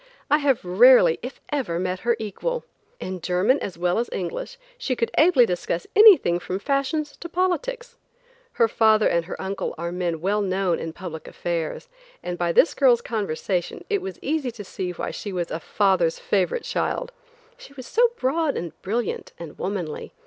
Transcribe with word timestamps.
I 0.31 0.39
have 0.39 0.65
rarely, 0.65 1.19
if 1.21 1.39
ever, 1.49 1.77
met 1.77 1.99
her 1.99 2.15
equal. 2.17 2.63
In 2.99 3.21
German 3.21 3.59
as 3.59 3.77
well 3.77 3.99
as 3.99 4.09
English, 4.11 4.57
she 4.79 4.95
could 4.95 5.11
ably 5.15 5.45
discuss 5.45 5.85
anything 5.95 6.39
from 6.39 6.57
fashions 6.57 7.15
to 7.17 7.29
politics. 7.29 7.99
Her 8.53 8.67
father 8.67 9.07
and 9.07 9.25
her 9.25 9.39
uncle 9.39 9.75
are 9.77 9.91
men 9.91 10.19
well 10.19 10.41
known 10.41 10.79
in 10.79 10.91
public 10.91 11.27
affairs, 11.27 11.87
and 12.23 12.35
by 12.35 12.51
this 12.51 12.73
girl's 12.73 13.03
conversation 13.03 13.85
it 13.91 14.01
was 14.01 14.17
easy 14.23 14.49
to 14.49 14.63
see 14.63 14.91
that 14.91 15.13
she 15.13 15.31
was 15.31 15.51
a 15.51 15.59
father's 15.59 16.17
favorite 16.17 16.63
child; 16.63 17.11
she 17.55 17.73
was 17.73 17.85
so 17.85 18.09
broad 18.17 18.57
and 18.57 18.71
brilliant 18.81 19.33
and 19.37 19.59
womanly. 19.59 20.13